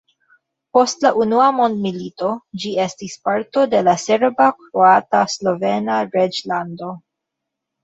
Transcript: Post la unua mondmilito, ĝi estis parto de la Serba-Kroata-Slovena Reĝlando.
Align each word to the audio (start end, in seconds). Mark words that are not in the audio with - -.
Post 0.77 1.03
la 1.07 1.09
unua 1.23 1.49
mondmilito, 1.57 2.31
ĝi 2.63 2.71
estis 2.87 3.19
parto 3.29 3.67
de 3.75 3.83
la 3.89 3.95
Serba-Kroata-Slovena 4.07 6.01
Reĝlando. 6.19 6.93